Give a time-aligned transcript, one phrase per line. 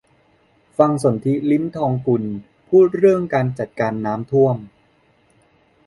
[0.77, 2.23] ฟังสนธิ ลิ้มทองกุล
[2.69, 4.57] พูดเรื่องการจัดการน้ำท่วม